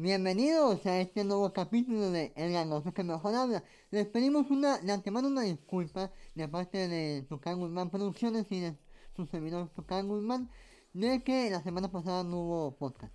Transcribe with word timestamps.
Bienvenidos 0.00 0.86
a 0.86 1.00
este 1.00 1.24
nuevo 1.24 1.52
capítulo 1.52 2.12
de 2.12 2.32
El 2.36 2.52
Ganoso 2.52 2.94
que 2.94 3.02
mejor 3.02 3.34
habla. 3.34 3.64
Les 3.90 4.06
pedimos 4.06 4.48
una, 4.48 4.78
de 4.78 4.92
antemano 4.92 5.26
una 5.26 5.42
disculpa 5.42 6.12
de 6.36 6.46
parte 6.46 6.86
de 6.86 7.22
Tucán 7.28 7.58
Guzmán 7.58 7.90
Producciones 7.90 8.46
y 8.50 8.60
de 8.60 8.76
su 9.16 9.26
servidor 9.26 9.68
Tucán 9.70 10.06
Guzmán 10.06 10.48
de 10.92 11.24
que 11.24 11.50
la 11.50 11.64
semana 11.64 11.90
pasada 11.90 12.22
no 12.22 12.42
hubo 12.42 12.76
podcast. 12.76 13.12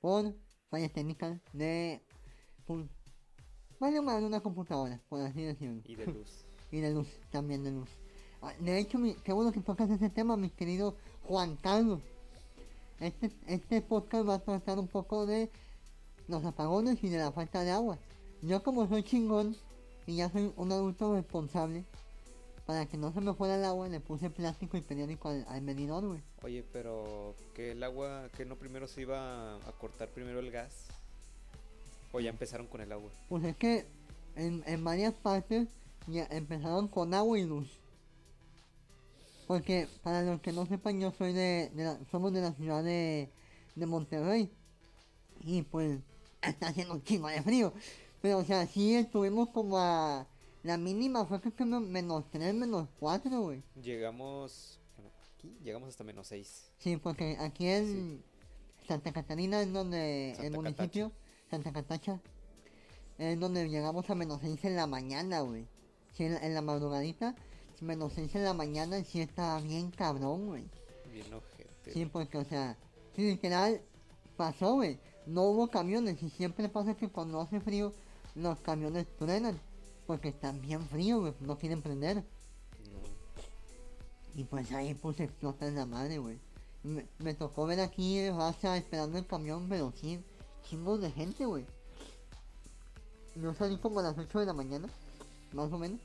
Por 0.00 0.34
fallas 0.68 0.92
técnicas 0.92 1.38
de... 1.52 2.02
Por, 2.66 2.88
vaya 3.78 4.02
mal 4.02 4.20
de 4.20 4.26
una 4.26 4.40
computadora, 4.40 5.00
por 5.08 5.20
así 5.20 5.42
decirlo. 5.42 5.80
Y 5.84 5.94
de 5.94 6.06
luz. 6.06 6.44
Y 6.72 6.80
de 6.80 6.92
luz, 6.92 7.06
también 7.30 7.62
de 7.62 7.70
luz. 7.70 7.88
Ah, 8.42 8.52
De 8.58 8.80
hecho, 8.80 8.98
mi- 8.98 9.14
qué 9.14 9.32
bueno 9.32 9.52
que 9.52 9.60
tocas 9.60 9.88
ese 9.90 10.10
tema, 10.10 10.36
mi 10.36 10.50
querido 10.50 10.96
Juan 11.22 11.54
Carlos. 11.54 12.02
Este, 12.98 13.30
este 13.46 13.80
podcast 13.80 14.28
va 14.28 14.34
a 14.34 14.38
tratar 14.40 14.80
un 14.80 14.88
poco 14.88 15.24
de 15.24 15.52
los 16.28 16.44
apagones 16.44 17.02
y 17.02 17.08
de 17.08 17.18
la 17.18 17.32
falta 17.32 17.62
de 17.62 17.70
agua. 17.70 17.98
Yo 18.42 18.62
como 18.62 18.86
soy 18.88 19.02
chingón 19.02 19.56
y 20.06 20.16
ya 20.16 20.30
soy 20.30 20.52
un 20.56 20.72
adulto 20.72 21.14
responsable, 21.14 21.84
para 22.66 22.86
que 22.86 22.96
no 22.96 23.12
se 23.12 23.20
me 23.20 23.34
fuera 23.34 23.56
el 23.56 23.64
agua 23.64 23.88
le 23.88 24.00
puse 24.00 24.30
plástico 24.30 24.76
y 24.76 24.80
periódico 24.80 25.28
al, 25.28 25.44
al 25.48 25.60
medidor, 25.62 26.06
güey. 26.06 26.20
Oye, 26.42 26.64
pero 26.72 27.34
que 27.54 27.72
el 27.72 27.82
agua, 27.82 28.28
que 28.36 28.44
no 28.46 28.56
primero 28.56 28.86
se 28.88 29.02
iba 29.02 29.56
a 29.56 29.72
cortar 29.80 30.08
primero 30.08 30.38
el 30.40 30.50
gas. 30.50 30.86
O 32.12 32.20
ya 32.20 32.30
empezaron 32.30 32.66
con 32.66 32.80
el 32.80 32.92
agua. 32.92 33.10
Pues 33.28 33.44
es 33.44 33.56
que 33.56 33.86
en, 34.36 34.62
en 34.66 34.84
varias 34.84 35.12
partes 35.14 35.68
ya 36.06 36.26
empezaron 36.30 36.88
con 36.88 37.12
agua 37.12 37.38
y 37.38 37.44
luz. 37.44 37.68
Porque 39.46 39.88
para 40.02 40.22
los 40.22 40.40
que 40.40 40.52
no 40.52 40.64
sepan, 40.66 41.00
yo 41.00 41.12
soy 41.12 41.32
de, 41.32 41.70
de 41.74 41.84
la- 41.84 41.98
somos 42.10 42.32
de 42.32 42.40
la 42.40 42.52
ciudad 42.52 42.82
de, 42.82 43.30
de 43.74 43.86
Monterrey. 43.86 44.50
Y 45.40 45.62
pues 45.62 45.98
está 46.50 46.68
haciendo 46.68 46.94
un 46.94 47.02
chingo 47.02 47.28
de 47.28 47.42
frío. 47.42 47.72
Pero 48.22 48.38
o 48.38 48.44
sea, 48.44 48.66
sí 48.66 48.94
estuvimos 48.94 49.48
como 49.50 49.78
a... 49.78 50.26
La 50.62 50.78
mínima 50.78 51.26
fue 51.26 51.42
que 51.42 51.52
que 51.52 51.64
me- 51.66 51.78
menos 51.80 52.24
3, 52.30 52.54
menos 52.54 52.88
4, 52.98 53.38
güey. 53.42 53.62
Llegamos. 53.82 54.80
aquí 55.36 55.54
llegamos 55.62 55.90
hasta 55.90 56.04
menos 56.04 56.26
6. 56.28 56.72
Sí, 56.78 56.96
porque 56.96 57.36
aquí 57.38 57.66
en 57.66 58.22
Santa 58.88 59.12
Catarina 59.12 59.60
es 59.60 59.70
donde 59.72 60.32
el 60.40 60.52
municipio, 60.52 61.12
Santa 61.50 61.70
Catacha, 61.72 62.18
es 63.18 63.38
donde 63.38 63.68
llegamos 63.68 64.08
a 64.08 64.14
menos 64.14 64.40
6 64.40 64.64
en 64.64 64.76
la 64.76 64.86
mañana, 64.86 65.40
güey. 65.40 65.66
Sí, 66.14 66.24
en, 66.24 66.34
la- 66.34 66.40
en 66.46 66.54
la 66.54 66.62
madrugadita, 66.62 67.34
menos 67.82 68.14
6 68.14 68.34
en 68.36 68.44
la 68.44 68.54
mañana 68.54 69.04
sí 69.04 69.20
estaba 69.20 69.60
bien 69.60 69.90
cabrón, 69.90 70.46
güey. 70.46 70.64
Bien 71.12 71.30
ojete. 71.34 71.92
Sí, 71.92 72.06
porque, 72.06 72.38
o 72.38 72.44
sea, 72.44 72.78
literal, 73.16 73.82
pasó, 74.38 74.74
güey. 74.76 74.98
No 75.26 75.42
hubo 75.42 75.68
camiones 75.68 76.22
y 76.22 76.30
siempre 76.30 76.68
pasa 76.68 76.94
que 76.94 77.08
cuando 77.08 77.40
hace 77.40 77.60
frío, 77.60 77.92
los 78.34 78.58
camiones 78.60 79.06
truenan. 79.16 79.58
Porque 80.06 80.28
están 80.28 80.60
bien 80.60 80.86
fríos, 80.88 81.20
güey, 81.20 81.34
no 81.40 81.56
quieren 81.56 81.80
prender. 81.80 82.16
No. 82.16 82.22
Y 84.34 84.44
pues 84.44 84.70
ahí 84.72 84.94
pues 84.94 85.18
explota 85.20 85.66
en 85.66 85.76
la 85.76 85.86
madre, 85.86 86.18
güey. 86.18 86.38
Me, 86.82 87.06
me 87.18 87.32
tocó 87.32 87.66
ver 87.66 87.80
aquí 87.80 88.28
raza 88.28 88.76
esperando 88.76 89.16
el 89.16 89.26
camión, 89.26 89.66
pero 89.70 89.92
sí, 89.98 90.22
chingos 90.68 91.00
de 91.00 91.10
gente, 91.10 91.46
güey. 91.46 91.64
Yo 93.36 93.54
salí 93.54 93.78
como 93.78 94.00
a 94.00 94.02
las 94.02 94.18
8 94.18 94.40
de 94.40 94.46
la 94.46 94.52
mañana, 94.52 94.88
más 95.52 95.72
o 95.72 95.78
menos. 95.78 96.00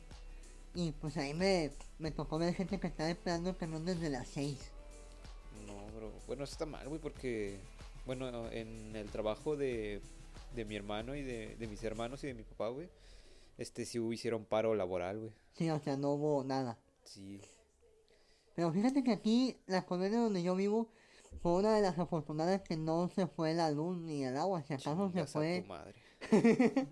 Y 0.74 0.92
pues 0.94 1.18
ahí 1.18 1.34
me, 1.34 1.72
me 1.98 2.12
tocó 2.12 2.38
ver 2.38 2.54
gente 2.54 2.80
que 2.80 2.88
estaba 2.88 3.10
esperando 3.10 3.50
el 3.50 3.58
camión 3.58 3.86
desde 3.86 4.10
las 4.10 4.28
6. 4.30 4.58
No, 5.68 5.98
bro. 5.98 6.12
Bueno, 6.28 6.44
eso 6.44 6.54
está 6.54 6.66
mal, 6.66 6.88
güey, 6.88 7.02
porque. 7.02 7.60
Bueno, 8.10 8.50
en 8.50 8.96
el 8.96 9.08
trabajo 9.12 9.56
de, 9.56 10.02
de 10.56 10.66
mi 10.66 10.76
hermano 10.76 11.14
y 11.14 11.22
de, 11.22 11.56
de 11.58 11.68
mis 11.68 11.84
hermanos 11.84 12.24
y 12.24 12.28
de 12.28 12.34
mi 12.34 12.42
papá, 12.42 12.70
güey. 12.70 12.90
Este 13.60 13.86
sí 13.86 14.00
hicieron 14.00 14.46
paro 14.46 14.74
laboral, 14.74 15.20
güey. 15.20 15.32
Sí, 15.54 15.70
o 15.70 15.80
sea, 15.80 15.96
no 15.96 16.14
hubo 16.14 16.44
nada. 16.44 16.80
Sí. 17.04 17.40
Pero 18.56 18.74
fíjate 18.74 19.04
que 19.04 19.12
aquí, 19.12 19.58
la 19.68 19.86
colonia 19.86 20.22
donde 20.22 20.42
yo 20.42 20.56
vivo, 20.56 20.90
fue 21.44 21.52
una 21.54 21.76
de 21.76 21.84
las 21.84 22.00
afortunadas 22.00 22.64
que 22.64 22.78
no 22.78 23.10
se 23.10 23.28
fue 23.28 23.54
la 23.54 23.70
luz 23.70 24.00
ni 24.00 24.24
el 24.24 24.38
agua. 24.38 24.64
Si 24.64 24.74
acaso 24.74 25.12
se 25.12 25.20
a 25.20 25.28
fue 25.28 25.62
tu 25.62 25.68
madre. 25.68 25.94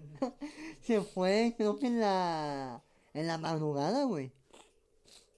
se 0.81 1.01
fue, 1.01 1.55
creo 1.57 1.79
que 1.79 1.87
en 1.87 1.99
la. 1.99 2.83
En 3.15 3.25
la 3.25 3.39
madrugada, 3.39 4.03
güey. 4.03 4.31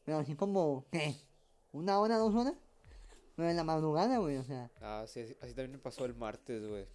Pero 0.03 0.17
así 0.17 0.35
como, 0.35 0.83
¿qué? 0.91 1.15
¿Una 1.71 2.01
hora, 2.01 2.17
dos 2.17 2.35
horas? 2.35 2.55
En 3.47 3.55
la 3.55 3.63
madrugada, 3.63 4.17
güey, 4.17 4.37
o 4.37 4.43
sea. 4.43 4.69
Ah, 4.81 5.05
sí, 5.07 5.21
así, 5.21 5.35
así 5.41 5.53
también 5.53 5.73
me 5.73 5.77
pasó 5.77 6.05
el 6.05 6.15
martes, 6.15 6.67
güey. 6.67 6.85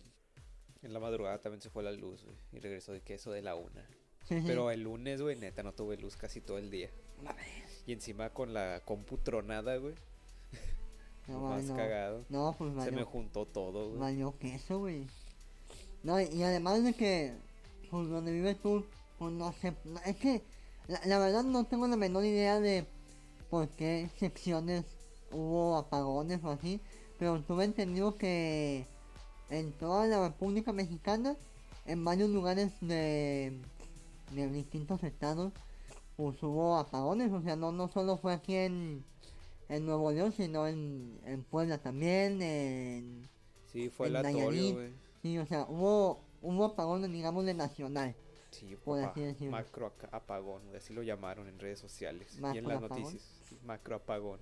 En 0.82 0.93
la 0.93 1.00
madrugada 1.00 1.38
también 1.41 1.62
se 1.62 1.71
fue 1.71 1.82
la 1.82 1.93
luz, 1.93 2.25
güey. 2.25 2.37
Y 2.53 2.59
regresó 2.59 2.93
de 2.93 3.00
queso 3.00 3.31
de 3.32 3.43
la 3.43 3.55
una. 3.55 3.87
Pero 4.28 4.71
el 4.71 4.83
lunes, 4.83 5.21
güey, 5.21 5.37
neta, 5.37 5.62
no 5.62 5.72
tuve 5.72 5.97
luz 5.97 6.16
casi 6.16 6.41
todo 6.41 6.59
el 6.59 6.71
día. 6.71 6.91
Y 7.87 7.93
encima 7.93 8.31
con 8.31 8.53
la 8.53 8.83
compu 8.84 9.19
tronada, 9.19 9.77
güey. 9.77 9.94
no, 11.28 11.41
más 11.49 11.65
no. 11.65 11.77
cagado. 11.77 12.25
No, 12.28 12.54
pues 12.59 12.72
Se 12.72 12.77
valió, 12.77 12.93
me 12.93 13.04
juntó 13.04 13.47
todo, 13.47 13.88
güey. 13.88 14.00
valió 14.00 14.38
queso, 14.38 14.78
güey. 14.78 15.06
No, 16.03 16.21
y, 16.21 16.43
además 16.43 16.84
de 16.84 16.93
que, 16.93 17.34
pues 17.91 18.09
donde 18.09 18.33
vives 18.33 18.59
tú, 18.60 18.84
pues 19.19 19.33
no 19.33 19.53
sé. 19.53 19.75
es 20.04 20.16
que, 20.16 20.43
la, 20.87 21.00
la 21.06 21.19
verdad 21.19 21.44
no 21.44 21.65
tengo 21.65 21.87
la 21.87 21.97
menor 21.97 22.25
idea 22.25 22.60
de 22.60 22.87
por 23.49 23.69
qué 23.71 24.10
secciones 24.19 24.84
hubo 25.34 25.77
apagones 25.77 26.43
o 26.45 26.50
así. 26.50 26.81
Pero 27.19 27.41
tuve 27.43 27.65
entendido 27.65 28.17
que 28.17 28.87
en 29.50 29.72
toda 29.72 30.06
la 30.06 30.28
República 30.28 30.72
Mexicana, 30.72 31.37
en 31.87 32.05
varios 32.05 32.31
lugares 32.31 32.72
de, 32.81 33.61
de 34.33 34.49
distintos 34.50 35.03
estados, 35.05 35.53
pues 36.17 36.43
hubo 36.43 36.77
apagones. 36.77 37.33
O 37.33 37.43
sea, 37.43 37.56
no, 37.56 37.72
no 37.72 37.89
solo 37.89 38.17
fue 38.17 38.33
aquí 38.33 38.56
en, 38.56 39.05
en 39.69 39.87
Nuevo 39.87 40.11
León, 40.12 40.33
sino 40.33 40.67
en, 40.67 41.21
en 41.25 41.43
Puebla 41.45 41.78
también, 41.78 42.41
en, 42.43 43.28
Sí, 43.75 43.89
fue 43.91 44.06
en 44.06 44.72
güey. 44.75 44.93
Sí, 45.21 45.37
o 45.39 45.47
sea, 45.47 45.66
hubo, 45.69 46.21
hubo 46.43 46.65
apagones, 46.66 47.11
digamos, 47.11 47.45
de 47.45 47.55
nacional. 47.55 48.15
Sí, 48.51 48.77
por 48.77 49.01
papá, 49.01 49.11
así 49.11 49.21
decirlo. 49.22 49.51
macro 49.51 49.93
apagón, 50.12 50.62
así 50.77 50.95
lo 50.95 51.03
llamaron 51.03 51.49
en 51.49 51.59
redes 51.59 51.81
sociales 51.81 52.37
y 52.39 52.41
¿Macro 52.41 52.59
en 52.61 52.69
las 52.69 52.77
apagón? 52.84 53.03
noticias. 53.03 53.62
Macro 53.65 53.97
apagón. 53.97 54.39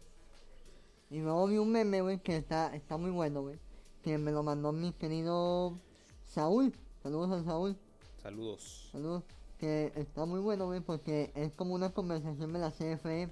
Y 1.13 1.21
luego 1.21 1.47
vi 1.47 1.59
un 1.59 1.71
meme, 1.71 2.01
güey, 2.01 2.21
que 2.21 2.39
está, 2.39 2.75
está 2.75 2.97
muy 2.97 3.11
bueno, 3.11 3.43
güey. 3.43 3.59
Que 4.03 4.17
me 4.17 4.33
lo 4.33 4.43
mandó 4.43 4.73
mi 4.73 4.95
querido 4.95 5.79
Saúl. 6.27 6.73
Saludos 7.03 7.31
a 7.33 7.45
Saúl. 7.45 7.77
Saludos. 8.23 8.89
Saludos. 8.91 9.23
Que 9.59 9.93
está 9.95 10.25
muy 10.25 10.41
bueno, 10.41 10.65
güey, 10.65 10.81
porque 10.81 11.31
es 11.35 11.53
como 11.53 11.75
una 11.75 11.91
conversación 11.91 12.55
de 12.55 12.59
la 12.59 12.71
CFE. 12.71 13.29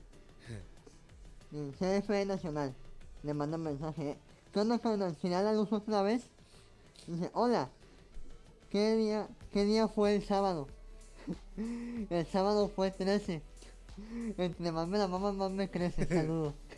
CFE 1.78 2.26
Nacional. 2.26 2.74
Le 3.22 3.32
manda 3.32 3.56
un 3.56 3.62
mensaje. 3.62 4.18
¿Qué 4.52 4.60
onda 4.60 4.78
con 4.78 5.00
al 5.00 5.16
final 5.16 5.46
la 5.46 5.54
luz 5.54 5.72
otra 5.72 6.02
vez? 6.02 6.28
Dice, 7.06 7.30
hola. 7.32 7.70
¿Qué 8.68 8.94
día, 8.96 9.26
qué 9.54 9.64
día 9.64 9.88
fue 9.88 10.16
el 10.16 10.22
sábado? 10.22 10.68
el 12.10 12.26
sábado 12.26 12.68
fue 12.68 12.90
13. 12.90 13.40
Entre 14.36 14.70
más 14.70 14.86
me 14.86 14.98
la 14.98 15.08
mama, 15.08 15.32
más 15.32 15.50
me 15.50 15.70
crece. 15.70 16.06
Saludos. 16.06 16.52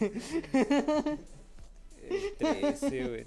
13, 2.38 3.08
güey, 3.08 3.26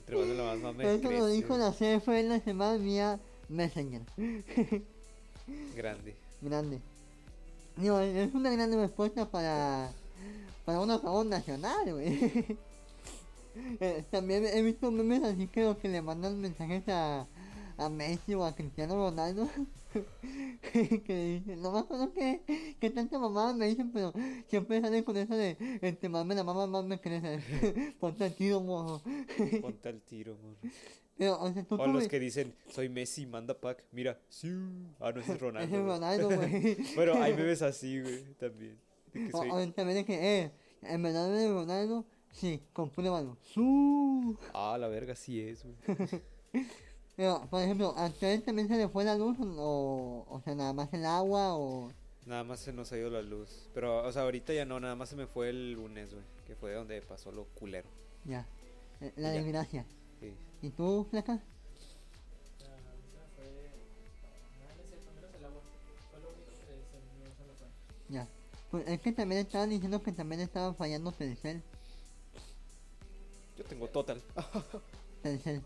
más 0.61 0.75
la 0.75 0.93
Eso 0.93 1.11
lo 1.11 1.27
dijo 1.27 1.55
crece, 1.55 1.93
la 1.93 1.99
CFE 1.99 2.23
la 2.23 2.39
semana 2.39 2.77
vía 2.77 3.19
Messenger. 3.49 4.01
Grande. 5.75 6.15
Grande. 6.41 6.81
Digo, 7.77 7.99
es 7.99 8.33
una 8.33 8.51
gran 8.51 8.73
respuesta 8.73 9.29
para, 9.29 9.91
para 10.65 10.79
un 10.79 10.91
apagón 10.91 11.29
nacional, 11.29 11.93
güey. 11.93 12.57
Eh, 13.79 14.03
También 14.11 14.45
he 14.45 14.61
visto 14.61 14.91
memes 14.91 15.23
así 15.23 15.47
que 15.47 15.63
los 15.63 15.77
que 15.77 15.87
le 15.87 16.01
mandan 16.01 16.41
mensajes 16.41 16.83
a, 16.89 17.25
a 17.77 17.87
Messi 17.87 18.33
o 18.33 18.43
a 18.43 18.53
Cristiano 18.53 18.95
Ronaldo. 18.95 19.47
que 21.05 21.41
dicen, 21.43 21.61
no 21.61 21.71
me 21.71 21.79
acuerdo 21.79 22.11
que, 22.13 22.75
que 22.79 22.89
tanta 22.89 23.17
mamada 23.19 23.53
me 23.53 23.67
dicen, 23.67 23.91
pero 23.91 24.13
siempre 24.47 24.81
salen 24.81 25.03
con 25.03 25.15
eso 25.17 25.35
de 25.35 25.57
entre 25.81 26.09
más 26.09 26.25
me 26.25 26.35
la 26.35 26.43
mama, 26.43 26.67
más 26.67 26.85
me 26.85 26.99
crece. 26.99 27.39
Ponte 27.99 28.25
el 28.25 28.33
tiro, 28.35 28.61
mojo. 28.61 29.01
Ponte 29.61 29.89
al 29.89 30.01
tiro, 30.01 30.37
morro. 30.41 30.57
Pero, 31.17 31.39
o 31.41 31.53
sea, 31.53 31.63
tú 31.63 31.75
O 31.75 31.77
como- 31.77 31.93
los 31.93 32.07
que 32.09 32.19
dicen, 32.19 32.53
soy 32.69 32.89
Messi, 32.89 33.25
manda 33.25 33.53
pack. 33.59 33.83
Mira, 33.91 34.19
sí. 34.27 34.49
Ah, 34.99 35.11
no, 35.13 35.21
ese 35.21 35.33
es 35.33 35.39
Ronaldo. 35.39 35.67
Ese 35.67 35.77
es. 35.79 35.85
Ronaldo, 35.85 36.29
güey. 36.29 36.77
Pero 36.95 37.21
hay 37.23 37.33
bebés 37.33 37.61
así, 37.61 38.01
güey, 38.01 38.33
también. 38.33 38.77
De 39.13 39.19
que 39.27 39.29
O, 39.33 39.37
soy- 39.37 39.49
o 39.49 39.71
también 39.73 39.99
de 39.99 40.05
que, 40.05 40.41
eh, 40.41 40.51
en 40.81 41.01
verdad 41.01 41.31
de 41.31 41.47
Ronaldo, 41.47 42.05
sí, 42.33 42.61
compruébalo. 42.73 43.37
¡Su! 43.43 44.37
Ah, 44.53 44.77
la 44.77 44.89
verga 44.89 45.15
sí 45.15 45.39
es, 45.39 45.63
güey. 45.63 45.75
Pero, 47.15 47.47
por 47.49 47.61
ejemplo, 47.61 47.93
¿a 47.95 48.07
ustedes 48.07 48.43
también 48.43 48.67
se 48.67 48.77
les 48.77 48.91
fue 48.91 49.05
la 49.05 49.15
luz 49.15 49.37
o, 49.39 50.25
o 50.27 50.41
sea, 50.41 50.53
nada 50.53 50.73
más 50.73 50.93
el 50.93 51.05
agua 51.05 51.55
o...? 51.55 51.91
Nada 52.25 52.43
más 52.43 52.59
se 52.59 52.73
nos 52.73 52.91
ha 52.91 52.97
ido 52.97 53.09
la 53.09 53.21
luz. 53.21 53.69
Pero, 53.73 54.05
o 54.05 54.11
sea, 54.11 54.23
ahorita 54.23 54.51
ya 54.51 54.65
no, 54.65 54.79
nada 54.79 54.95
más 54.95 55.09
se 55.09 55.15
me 55.15 55.27
fue 55.27 55.49
el 55.49 55.73
lunes, 55.73 56.11
güey. 56.11 56.25
Que 56.45 56.55
fue 56.55 56.73
donde 56.73 57.01
pasó 57.01 57.31
lo 57.31 57.45
culero. 57.45 57.87
Ya. 58.25 58.45
Eh, 58.99 59.13
la 59.15 59.33
y 59.33 59.37
desgracia. 59.37 59.85
Sí. 60.19 60.33
¿Y 60.61 60.69
tú, 60.71 61.07
Flaca? 61.09 61.39
Ah, 62.63 62.77
ya. 68.09 68.27
Pues 68.71 68.87
es 68.87 68.99
que 68.99 69.11
también 69.13 69.41
estaban 69.41 69.69
diciendo 69.69 70.01
que 70.01 70.11
también 70.11 70.41
estaba 70.41 70.73
fallando 70.73 71.11
Telcel. 71.11 71.61
Yo 73.57 73.63
tengo 73.63 73.87
Total. 73.87 74.21
Telcel. 75.21 75.61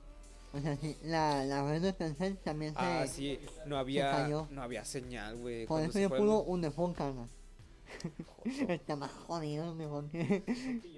O 0.53 0.59
sea, 0.59 0.75
sí, 0.77 0.95
la, 1.03 1.45
la 1.45 1.63
red 1.69 1.81
de 1.81 1.93
Telcel 1.93 2.37
también 2.37 2.73
se... 2.73 2.79
ah, 2.79 3.05
sí, 3.07 3.39
no 3.67 3.77
había 3.77 4.11
cayó. 4.11 4.47
no 4.49 4.63
había 4.63 4.83
señal, 4.83 5.37
güey. 5.37 5.65
Por 5.67 5.81
eso 5.81 5.99
yo 5.99 6.09
pudo 6.09 6.43
el- 6.43 6.49
un 6.49 6.61
default, 6.61 6.97
carnal. 6.97 7.29
Está 8.67 8.95
más 8.95 9.11
jodido 9.11 9.71
el 9.73 10.09
que... 10.09 10.43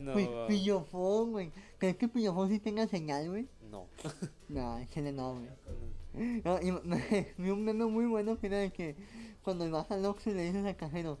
No, 0.00 0.14
Pi- 0.14 0.28
Pillofón, 0.48 1.30
güey. 1.30 1.52
¿Crees 1.78 1.96
que 1.96 2.08
Pillofón 2.08 2.48
sí 2.48 2.58
tenga 2.58 2.88
señal, 2.88 3.28
güey? 3.30 3.46
no. 3.70 3.86
No, 4.48 4.80
que 4.92 5.00
no, 5.12 5.34
güey. 5.34 6.42
No, 6.44 6.60
y 6.60 6.72
me, 6.86 7.34
vi 7.38 7.50
un 7.50 7.62
meme 7.64 7.84
muy 7.86 8.06
bueno 8.06 8.38
que 8.38 8.46
era 8.48 8.58
de 8.58 8.72
que 8.72 8.96
cuando 9.44 9.70
vas 9.70 9.88
al 9.90 10.04
Oxxo 10.04 10.30
y 10.30 10.34
le 10.34 10.44
dices 10.44 10.64
al 10.64 10.74
cajero, 10.76 11.18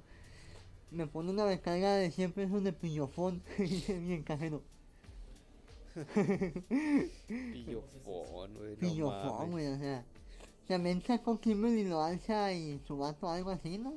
me 0.90 1.06
pone 1.06 1.30
una 1.30 1.44
recarga 1.44 1.94
de 1.94 2.10
100 2.10 2.32
pesos 2.32 2.64
de 2.64 2.72
pillofón. 2.72 3.42
y 3.58 3.62
dice 3.64 3.98
bien 3.98 4.22
cajero, 4.24 4.62
Pillofón, 7.28 8.54
güey. 8.54 8.76
Pillofón, 8.76 9.50
güey, 9.50 9.66
o 9.68 9.78
sea. 9.78 10.04
También 10.68 11.00
sacó 11.02 11.38
Kimberly 11.38 11.84
Loaiza 11.84 12.52
y 12.52 12.80
su 12.86 12.98
vato 12.98 13.28
algo 13.30 13.50
así, 13.50 13.78
¿no? 13.78 13.94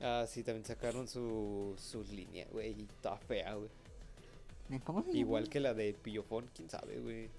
Ah, 0.00 0.26
sí, 0.28 0.42
también 0.42 0.64
sacaron 0.66 1.08
su, 1.08 1.74
su 1.78 2.02
línea, 2.04 2.46
güey. 2.52 2.78
Y 2.80 2.82
está 2.82 3.16
fea, 3.16 3.54
güey. 3.54 3.70
¿De 4.68 4.80
¿Cómo 4.80 5.00
se 5.02 5.08
llama? 5.08 5.18
Igual 5.18 5.48
que 5.48 5.60
la 5.60 5.72
de 5.72 5.94
Pillofón, 5.94 6.50
quién 6.54 6.68
sabe, 6.68 6.98
güey. 7.00 7.30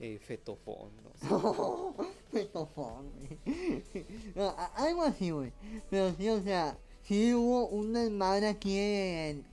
Eh, 0.00 0.18
fetofón, 0.18 0.90
no 1.02 1.10
sé. 1.14 1.28
Petofón, 2.32 3.10
güey. 3.12 3.38
No, 4.34 4.54
algo 4.74 5.02
así, 5.02 5.30
güey. 5.30 5.52
Pero 5.88 6.12
sí, 6.16 6.28
o 6.28 6.42
sea, 6.42 6.76
sí 7.04 7.32
hubo 7.32 7.68
un 7.68 7.92
desmadre 7.94 8.48
aquí 8.48 8.76
en, 8.76 9.44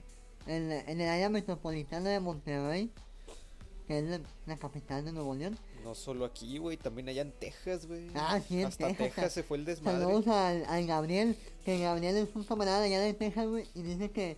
en, 0.46 0.68
la- 0.68 0.80
en 0.80 1.00
el 1.00 1.08
área 1.08 1.30
metropolitana 1.30 2.10
de 2.10 2.20
Monterrey, 2.20 2.90
que 3.86 3.98
es 3.98 4.04
la, 4.04 4.20
la 4.46 4.56
capital 4.56 5.04
de 5.04 5.12
Nuevo 5.12 5.34
León. 5.34 5.58
No 5.84 5.94
solo 5.94 6.24
aquí, 6.24 6.58
güey, 6.58 6.76
también 6.76 7.08
allá 7.08 7.22
en 7.22 7.32
Texas, 7.32 7.86
güey. 7.86 8.10
Ah, 8.14 8.40
sí, 8.46 8.60
en 8.60 8.66
Hasta 8.66 8.92
Texas, 8.94 9.32
se 9.32 9.42
fue 9.42 9.58
el 9.58 9.64
desmadre. 9.64 10.00
Saludos 10.00 10.28
al, 10.28 10.64
al 10.66 10.86
Gabriel, 10.86 11.36
que 11.64 11.78
Gabriel 11.78 12.16
es 12.16 12.28
un 12.34 12.44
camarada 12.44 12.84
allá 12.84 13.00
de 13.00 13.14
Texas, 13.14 13.48
güey, 13.48 13.66
y 13.74 13.82
dice 13.82 14.10
que 14.10 14.36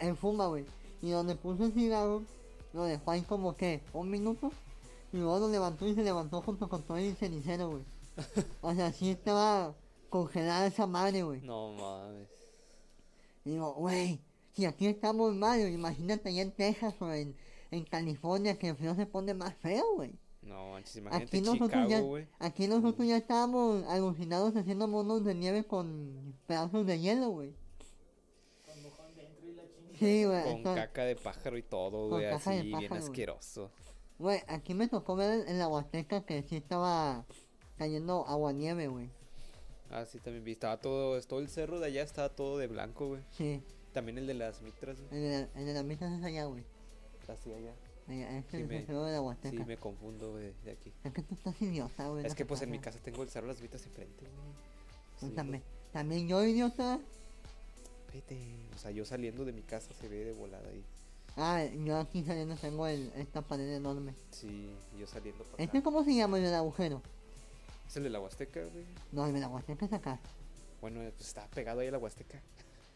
él 0.00 0.16
fuma, 0.16 0.46
güey. 0.46 0.64
Y 1.02 1.10
donde 1.10 1.34
puso 1.34 1.64
el 1.64 1.72
cigarro, 1.72 2.22
lo 2.72 2.84
dejó 2.84 3.10
ahí 3.10 3.22
como 3.22 3.56
que 3.56 3.80
un 3.92 4.10
minuto, 4.10 4.50
y 5.12 5.18
luego 5.18 5.40
lo 5.40 5.48
levantó 5.48 5.86
y 5.86 5.94
se 5.94 6.02
levantó 6.02 6.40
junto 6.40 6.68
con 6.68 6.82
todo 6.82 6.96
el 6.96 7.14
cenicero, 7.16 7.70
güey. 7.70 7.82
O 8.62 8.74
sea, 8.74 8.92
sí 8.92 9.10
estaba 9.10 9.74
congelada 10.08 10.66
esa 10.66 10.86
madre, 10.86 11.22
güey. 11.22 11.40
No 11.42 11.72
mames. 11.72 12.28
Digo, 13.44 13.74
güey, 13.74 14.20
si 14.54 14.64
aquí 14.64 14.86
estamos 14.86 15.34
mal, 15.34 15.60
imagínate 15.68 16.28
allá 16.28 16.42
en 16.42 16.52
Texas 16.52 16.94
o 17.00 17.12
en, 17.12 17.34
en 17.72 17.84
California, 17.84 18.56
que 18.58 18.68
el 18.68 18.76
frío 18.76 18.94
se 18.94 19.06
pone 19.06 19.34
más 19.34 19.54
feo, 19.56 19.84
güey. 19.96 20.12
No, 20.42 20.72
manches, 20.72 20.96
imagínate 20.96 21.24
Aquí 21.38 21.40
nosotros, 21.40 21.70
ya, 21.70 21.86
Chicago, 21.86 22.06
güey. 22.08 22.26
aquí 22.38 22.66
nosotros 22.68 23.06
ya 23.06 23.16
estábamos 23.16 23.84
alucinados 23.88 24.54
haciendo 24.56 24.88
monos 24.88 25.24
de 25.24 25.34
nieve 25.34 25.64
con 25.64 26.34
pedazos 26.46 26.86
de 26.86 26.98
hielo, 27.00 27.30
güey. 27.30 27.54
Con 28.66 28.82
mojón 28.82 29.14
dentro 29.16 29.48
y 29.48 29.54
la 29.54 29.62
chingada. 29.68 29.98
Sí, 29.98 30.24
güey. 30.24 30.42
Con 30.42 30.52
entonces- 30.52 30.84
caca 30.86 31.04
de 31.04 31.16
pájaro 31.16 31.56
y 31.58 31.62
todo, 31.62 32.08
güey, 32.08 32.22
de 32.24 32.30
así, 32.32 32.50
bien 32.62 32.72
pájaro, 32.72 32.94
asqueroso. 32.96 33.70
Güey, 34.18 34.40
aquí 34.48 34.74
me 34.74 34.88
tocó 34.88 35.16
ver 35.16 35.48
en 35.48 35.58
la 35.58 35.68
Huasteca 35.68 36.24
que 36.24 36.42
sí 36.42 36.56
estaba 36.56 37.24
cayendo 37.78 38.26
agua 38.26 38.52
nieve, 38.52 38.88
güey. 38.88 39.10
Ah, 39.90 40.04
sí, 40.06 40.18
también 40.18 40.44
vi. 40.44 40.52
Estaba 40.52 40.78
todo, 40.78 41.20
todo 41.22 41.38
el 41.40 41.48
cerro 41.48 41.78
de 41.78 41.86
allá 41.86 42.02
estaba 42.02 42.28
todo 42.30 42.58
de 42.58 42.66
blanco, 42.66 43.08
güey. 43.08 43.22
Sí, 43.30 43.62
También 43.92 44.18
el 44.18 44.26
de 44.26 44.34
las 44.34 44.60
mitras, 44.62 44.98
güey. 45.00 45.24
en 45.24 45.32
el, 45.32 45.48
en 45.54 45.68
el 45.68 45.76
ambiente 45.76 46.04
es 46.06 46.24
allá, 46.24 46.46
güey. 46.46 46.64
Así 47.28 47.52
allá. 47.52 47.72
Allá, 48.08 48.42
Sí 48.50 48.56
es 48.58 48.68
me- 48.68 48.84
la 48.86 49.36
Sí, 49.50 49.56
me 49.64 49.76
confundo, 49.76 50.32
güey, 50.32 50.52
de 50.64 50.72
aquí. 50.72 50.92
Es 51.04 51.12
que 51.12 51.22
tú 51.22 51.34
estás 51.34 51.60
idiota, 51.62 52.08
güey. 52.08 52.26
Es 52.26 52.34
que 52.34 52.44
pues 52.44 52.62
en 52.62 52.70
mi 52.70 52.78
casa 52.78 52.98
tengo 52.98 53.22
el 53.22 53.28
cerro 53.30 53.46
de 53.46 53.52
las 53.54 53.62
mitas 53.62 53.84
enfrente, 53.86 54.24
güey. 54.24 54.52
Pues 55.20 55.34
también, 55.34 55.62
también 55.92 56.26
yo, 56.26 56.44
idiota. 56.44 56.98
Vete. 58.12 58.38
O 58.74 58.78
sea, 58.78 58.90
yo 58.90 59.04
saliendo 59.04 59.44
de 59.44 59.52
mi 59.52 59.62
casa 59.62 59.92
se 59.94 60.08
ve 60.08 60.24
de 60.24 60.32
volada 60.32 60.68
ahí. 60.68 60.84
Ah, 61.36 61.64
yo 61.64 61.96
aquí 61.98 62.22
saliendo 62.24 62.56
tengo 62.56 62.86
el, 62.86 63.10
esta 63.16 63.40
pared 63.40 63.72
enorme. 63.74 64.14
Sí, 64.30 64.70
yo 64.98 65.06
saliendo 65.06 65.44
para 65.44 65.62
¿Este 65.62 65.78
acá. 65.78 65.84
cómo 65.84 66.04
se 66.04 66.14
llama 66.14 66.36
el 66.38 66.44
del 66.44 66.54
agujero? 66.54 67.00
Es 67.88 67.96
el 67.96 68.02
de 68.02 68.10
la 68.10 68.20
Huasteca, 68.20 68.60
güey. 68.60 68.84
No, 69.12 69.26
el 69.26 69.32
de 69.32 69.40
la 69.40 69.48
Huasteca 69.48 69.86
es 69.86 69.92
acá. 69.92 70.18
Bueno, 70.80 71.00
pues 71.16 71.28
está 71.28 71.46
pegado 71.48 71.80
ahí 71.80 71.88
a 71.88 71.92
la 71.92 71.98
Huasteca. 71.98 72.40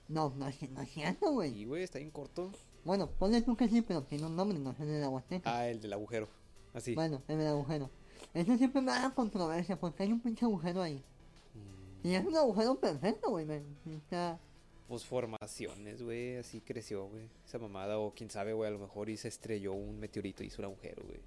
No, 0.09 0.33
no 0.37 0.49
es, 0.49 0.69
no 0.71 0.83
es 0.83 0.91
cierto, 0.91 1.33
güey. 1.33 1.53
Y, 1.61 1.65
güey, 1.65 1.83
está 1.83 1.99
bien 1.99 2.11
corto. 2.11 2.51
Bueno, 2.87 3.11
ponle 3.11 3.43
tú 3.43 3.57
que 3.57 3.69
sí, 3.69 3.83
pero 3.83 4.03
tiene 4.05 4.27
un 4.27 4.37
nombre, 4.37 4.57
no 4.59 4.71
es 4.71 4.79
el 4.81 4.87
de 4.87 5.01
la 5.01 5.09
Huasteca. 5.09 5.59
Ah, 5.59 5.69
el 5.69 5.81
del 5.81 5.93
agujero. 5.93 6.29
Así. 6.73 6.95
Bueno, 6.95 7.21
el 7.27 7.39
del 7.39 7.49
agujero. 7.49 7.91
Eso 8.33 8.57
siempre 8.57 8.81
me 8.81 8.93
da 8.93 9.11
controversia, 9.13 9.79
porque 9.79 10.05
hay 10.05 10.13
un 10.13 10.21
pinche 10.21 10.45
agujero 10.45 10.83
ahí. 10.83 11.03
Mm, 11.55 12.07
Y 12.07 12.15
es 12.15 12.25
un 12.25 12.37
agujero 12.37 12.77
perfecto, 12.79 13.31
güey. 13.31 13.47
Está... 13.91 14.39
Pues 14.87 15.05
formaciones, 15.05 16.01
güey. 16.01 16.37
Así 16.37 16.61
creció, 16.61 17.09
güey. 17.09 17.29
Esa 17.45 17.59
mamada. 17.59 17.99
O 17.99 18.13
quién 18.15 18.31
sabe, 18.31 18.53
güey. 18.53 18.69
A 18.69 18.73
lo 18.73 18.79
mejor 18.79 19.11
y 19.11 19.17
se 19.17 19.27
estrelló 19.27 19.73
un 19.73 19.99
meteorito 19.99 20.45
y 20.45 20.47
hizo 20.47 20.63
un 20.63 20.67
agujero, 20.67 21.03
güey. 21.05 21.19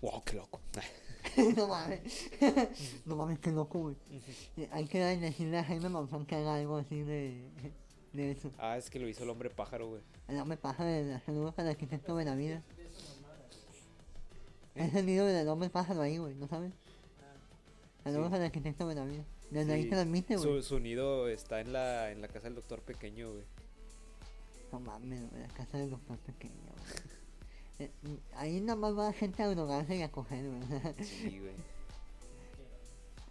Wow, 0.00 0.22
qué 0.24 0.36
loco. 0.36 0.60
no 1.56 1.68
mames. 1.68 2.30
no 3.04 3.16
mames, 3.16 3.38
qué 3.38 3.50
loco, 3.52 3.80
güey. 3.80 3.96
Eh, 4.56 4.68
Hay 4.72 4.86
que 4.86 4.98
decirle 4.98 5.58
a 5.58 5.64
Jaime 5.64 5.90
Maussan 5.90 6.24
que 6.24 6.36
haga 6.36 6.54
algo 6.54 6.78
así 6.78 7.02
de, 7.02 7.44
de 8.12 8.30
eso. 8.32 8.50
ah, 8.58 8.76
es 8.76 8.90
que 8.90 8.98
lo 8.98 9.08
hizo 9.08 9.24
el 9.24 9.30
hombre 9.30 9.50
pájaro, 9.50 9.88
güey. 9.88 10.02
El 10.28 10.38
hombre 10.40 10.56
pájaro 10.56 10.88
de 10.90 11.20
saludos 11.20 11.54
al 11.58 11.68
arquitecto 11.68 12.14
Benavides. 12.14 12.62
Es 14.74 14.94
el 14.94 15.04
nido 15.06 15.26
del 15.26 15.46
hombre 15.48 15.68
pájaro 15.68 16.00
ahí, 16.00 16.16
güey, 16.18 16.34
¿no 16.34 16.48
sabes? 16.48 16.72
Saludos 18.04 18.30
Sí. 18.30 18.36
al 18.36 18.42
arquitecto 18.42 18.86
Benavides. 18.86 19.26
Desde 19.50 19.74
ahí 19.74 19.82
Sí, 19.84 19.90
transmite, 19.90 20.36
güey. 20.36 20.62
Su, 20.62 20.62
su 20.66 20.80
nido 20.80 21.28
está 21.28 21.60
en 21.60 21.72
la, 21.74 22.10
en 22.10 22.22
la 22.22 22.28
casa 22.28 22.44
del 22.44 22.54
doctor 22.54 22.80
pequeño, 22.80 23.30
güey. 23.32 23.44
No 24.72 24.80
mames, 24.80 25.28
güey, 25.30 25.42
la 25.42 25.48
casa 25.48 25.76
del 25.76 25.90
doctor 25.90 26.16
pequeño, 26.18 26.54
güey. 26.54 26.82
Eh, 27.78 27.90
ahí 28.36 28.60
nada 28.60 28.76
más 28.76 28.96
va 28.96 29.12
gente 29.12 29.42
a 29.42 29.48
drogarse 29.48 29.96
y 29.96 30.02
a 30.02 30.10
coger, 30.10 30.46
güey. 30.48 30.62
Sí, 31.04 31.38
güey. 31.40 31.52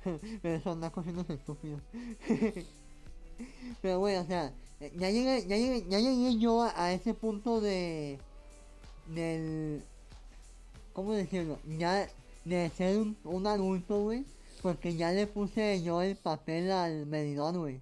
Pero 0.42 0.62
son 0.62 0.80
nacos 0.80 1.06
unos 1.08 1.28
estúpidos. 1.30 1.82
Pero 3.82 4.00
güey, 4.00 4.18
o 4.18 4.26
sea, 4.26 4.54
ya 4.96 5.10
llegué, 5.10 5.46
ya 5.48 5.58
llegué, 5.58 5.86
ya 5.88 6.00
llegué 6.00 6.40
yo 6.40 6.64
a, 6.64 6.92
ese 6.94 7.14
punto 7.14 7.62
de. 7.62 8.20
del. 9.08 9.84
¿Cómo 10.94 11.14
decirlo? 11.14 11.60
Ya 11.78 12.08
de 12.46 12.70
ser 12.72 12.98
un, 12.98 13.18
un 13.24 13.48
adulto, 13.48 14.04
güey. 14.04 14.26
Porque 14.62 14.96
ya 14.96 15.12
le 15.12 15.28
puse 15.28 15.82
yo 15.84 16.02
el 16.02 16.16
papel 16.16 16.72
al 16.72 17.06
medidor, 17.06 17.58
güey. 17.58 17.82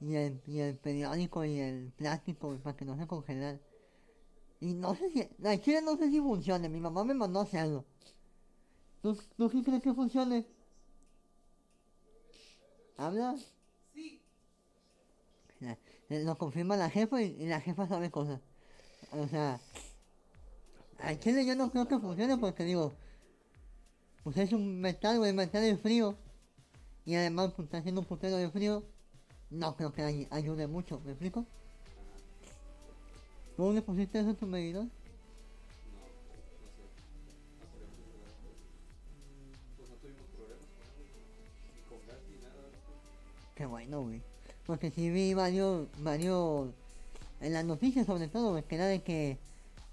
Y 0.00 0.16
el, 0.16 0.40
y 0.46 0.58
el 0.58 0.76
periódico 0.76 1.44
y 1.44 1.58
el 1.58 1.92
plástico, 1.96 2.48
güey, 2.48 2.58
para 2.58 2.76
que 2.76 2.84
no 2.84 2.96
se 2.96 3.06
congelara. 3.06 3.58
Y 4.60 4.74
no 4.74 4.94
sé 4.94 5.10
si. 5.10 5.28
La 5.38 5.60
chile 5.60 5.80
no 5.82 5.96
sé 5.96 6.10
si 6.10 6.20
funcione. 6.20 6.68
Mi 6.68 6.80
mamá 6.80 7.04
me 7.04 7.14
mandó 7.14 7.40
hacerlo. 7.40 7.84
¿Tú, 9.00 9.18
¿Tú 9.36 9.48
sí 9.48 9.62
crees 9.62 9.82
que 9.82 9.94
funcione? 9.94 10.46
¿Habla? 12.96 13.36
Lo 16.20 16.36
confirma 16.36 16.76
la 16.76 16.90
jefa 16.90 17.22
y, 17.22 17.36
y 17.40 17.46
la 17.46 17.60
jefa 17.60 17.86
sabe 17.88 18.10
cosas. 18.10 18.40
O 19.12 19.26
sea, 19.28 19.58
al 21.00 21.18
chile 21.18 21.44
yo 21.46 21.54
no 21.56 21.70
creo 21.70 21.88
que 21.88 21.98
funcione 21.98 22.36
porque 22.38 22.64
digo, 22.64 22.92
pues 24.22 24.36
es 24.36 24.52
un 24.52 24.80
metal, 24.80 25.18
güey, 25.18 25.32
metal 25.32 25.62
de 25.62 25.76
frío. 25.76 26.16
Y 27.04 27.14
además, 27.16 27.52
pues 27.56 27.66
está 27.66 27.78
haciendo 27.78 28.00
un 28.02 28.06
putero 28.06 28.36
de 28.36 28.50
frío. 28.50 28.84
No 29.50 29.76
creo 29.76 29.92
que 29.92 30.02
ay- 30.02 30.28
ayude 30.30 30.66
mucho, 30.66 31.00
¿me 31.04 31.10
explico? 31.12 31.44
¿Tú 33.56 33.72
le 33.72 33.82
pusiste 33.82 34.18
eso 34.20 34.30
a 34.30 34.34
tu 34.34 34.46
medidor? 34.46 34.86
Qué 43.54 43.66
bueno, 43.66 44.02
güey. 44.02 44.22
Porque 44.72 44.90
sí 44.90 45.10
vi 45.10 45.34
varios, 45.34 45.86
varios, 45.98 46.70
en 47.42 47.52
las 47.52 47.62
noticias 47.62 48.06
sobre 48.06 48.26
todo, 48.26 48.52
güey, 48.52 48.62
que 48.62 48.74
era 48.74 48.86
de 48.86 49.02
que 49.02 49.36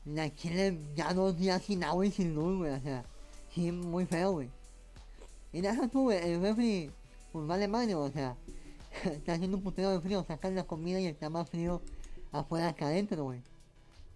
la 0.06 0.34
Chile 0.34 0.80
ya 0.96 1.14
dos 1.14 1.38
días 1.38 1.62
sin 1.62 1.84
agua 1.84 2.06
y 2.06 2.12
sin 2.12 2.34
luz, 2.34 2.60
güey, 2.60 2.72
o 2.72 2.80
sea, 2.80 3.04
sí, 3.54 3.74
muy 3.74 4.06
feo, 4.06 4.32
güey. 4.32 4.50
Y 5.52 5.60
deja 5.60 5.90
tú, 5.90 6.04
güey, 6.04 6.20
el 6.20 6.42
refri, 6.42 6.92
pues 7.34 7.46
vale 7.46 7.68
madre, 7.68 7.94
o 7.94 8.10
sea, 8.10 8.38
está 9.04 9.34
haciendo 9.34 9.58
un 9.58 9.64
putero 9.64 9.92
de 9.92 10.00
frío, 10.00 10.24
sacan 10.26 10.56
la 10.56 10.64
comida 10.64 11.02
y 11.02 11.08
está 11.08 11.30
más 11.30 11.50
frío 11.50 11.82
afuera 12.32 12.72
que 12.72 12.86
adentro, 12.86 13.26
güey. 13.26 13.42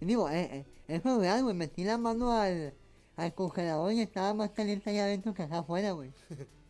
Y 0.00 0.06
digo, 0.06 0.30
eh, 0.30 0.48
eh, 0.50 0.64
eso 0.88 1.10
es 1.10 1.18
real, 1.18 1.42
güey, 1.42 1.54
metí 1.54 1.84
la 1.84 1.98
mano 1.98 2.32
al, 2.32 2.72
al 3.16 3.34
congelador 3.34 3.92
y 3.92 4.00
estaba 4.00 4.32
más 4.32 4.48
caliente 4.52 4.88
allá 4.88 5.04
adentro 5.04 5.34
que 5.34 5.42
acá 5.42 5.58
afuera, 5.58 5.92
güey. 5.92 6.10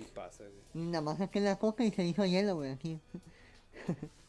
Sí 0.00 0.06
pasa, 0.14 0.44
güey. 0.44 0.86
Nada 0.86 1.02
más 1.02 1.18
saqué 1.18 1.40
la 1.40 1.58
coca 1.58 1.84
y 1.84 1.90
se 1.90 2.04
hizo 2.06 2.24
hielo, 2.24 2.56
güey, 2.56 2.70
aquí. 2.72 3.00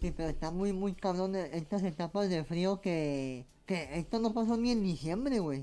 Sí, 0.00 0.14
pero 0.16 0.30
está 0.30 0.50
muy, 0.50 0.72
muy 0.72 0.94
cabrón 0.94 1.36
estas 1.36 1.82
etapas 1.82 2.30
de 2.30 2.42
frío 2.42 2.80
que... 2.80 3.44
Que 3.66 3.98
esto 3.98 4.18
no 4.18 4.32
pasó 4.32 4.56
ni 4.56 4.70
en 4.70 4.82
diciembre, 4.82 5.40
güey. 5.40 5.60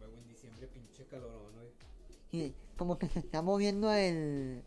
No, 0.00 0.08
güey, 0.08 0.22
en 0.22 0.28
diciembre 0.28 0.66
pinche 0.68 1.04
calorón, 1.04 1.52
güey. 1.52 1.68
Y 2.32 2.54
como 2.78 2.98
que 2.98 3.08
se 3.08 3.18
está 3.18 3.42
moviendo 3.42 3.92
el... 3.92 4.62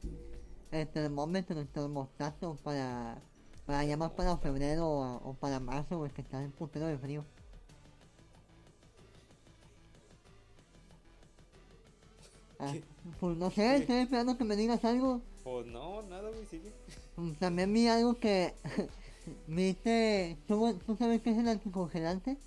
El 0.71 0.87
termómetro, 0.89 1.59
el 1.59 1.67
termostato 1.67 2.57
para... 2.63 3.19
Para 3.65 3.83
ya 3.85 3.97
más 3.97 4.11
para 4.11 4.37
febrero 4.37 4.87
o, 4.87 5.31
o 5.31 5.33
para 5.33 5.59
marzo, 5.59 5.97
güey, 5.97 6.11
que 6.11 6.21
está 6.21 6.43
en 6.43 6.51
putero 6.51 6.85
de 6.85 6.99
frío. 6.99 7.25
Ah, 12.59 12.73
pues 13.19 13.37
no 13.37 13.51
sé, 13.51 13.77
estoy 13.77 13.97
esperando 13.97 14.37
que 14.37 14.43
me 14.43 14.55
digas 14.55 14.83
algo. 14.85 15.21
Pues 15.43 15.65
no, 15.67 16.01
nada, 16.03 16.29
güey, 16.29 16.45
sigue. 16.45 16.71
Mm, 17.17 17.31
También 17.33 17.73
vi 17.73 17.87
algo 17.87 18.15
que 18.15 18.53
viste, 19.47 20.37
¿tú, 20.47 20.73
tú 20.85 20.95
sabes 20.95 21.21
qué 21.21 21.31
es 21.31 21.37
el 21.37 21.47
anticongelante? 21.47 22.37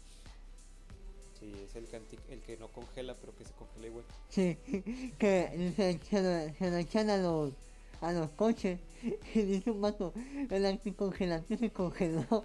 Sí, 1.39 1.53
es 1.65 1.75
el 1.77 1.87
que, 1.87 2.01
el 2.33 2.41
que 2.41 2.57
no 2.57 2.69
congela, 2.69 3.15
pero 3.21 3.35
que 3.37 3.45
se 3.45 3.53
congela 3.53 3.87
igual. 3.87 4.05
Sí, 4.31 4.57
que 5.19 5.73
se, 5.77 5.99
se 6.09 6.23
lo, 6.23 6.55
se 6.57 6.71
lo 6.71 6.77
echan 6.79 7.11
a 7.11 7.17
los, 7.19 7.53
a 8.01 8.13
los 8.13 8.31
coches 8.31 8.81
y 9.35 9.43
dice 9.43 9.71
un 9.71 9.81
vato, 9.81 10.13
el 10.51 10.67
anticongelante 10.67 11.57
se 11.57 11.71
congeló. 11.71 12.45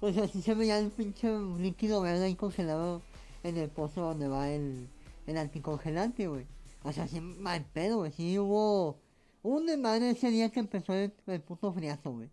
O 0.00 0.12
sea, 0.12 0.26
sí 0.26 0.40
se 0.40 0.54
veía 0.54 0.78
el 0.78 0.90
pinche 0.90 1.28
líquido 1.58 2.00
verde 2.00 2.24
ahí 2.24 2.34
congelado 2.34 3.02
en 3.44 3.58
el 3.58 3.68
pozo 3.68 4.00
donde 4.00 4.26
va 4.26 4.50
el, 4.50 4.88
el 5.26 5.36
anticongelante, 5.36 6.26
güey. 6.28 6.46
O 6.82 6.92
sea, 6.92 7.06
sí, 7.06 7.20
mal 7.20 7.64
pedo, 7.72 7.98
güey. 7.98 8.12
Sí 8.12 8.38
hubo 8.38 9.00
un 9.42 9.66
desmadre 9.66 10.10
ese 10.10 10.30
día 10.30 10.50
que 10.50 10.60
empezó 10.60 10.94
el, 10.94 11.12
el 11.26 11.40
puto 11.40 11.72
friazo, 11.72 12.12
güey. 12.12 12.30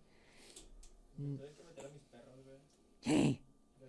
Tuve 1.17 1.53
que 1.53 1.63
meter 1.63 1.85
a 1.85 1.89
mis 1.89 2.03
perros, 2.03 2.35
güey. 2.45 2.59
Sí, 3.01 3.41